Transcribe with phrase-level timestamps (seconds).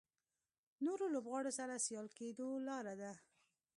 [0.85, 3.13] نورو لوبغاړو سره سیال کېدو لاره ده.